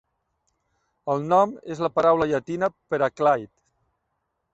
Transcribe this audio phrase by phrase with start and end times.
[1.15, 3.51] El nom és la paraula llatina per a Clyde.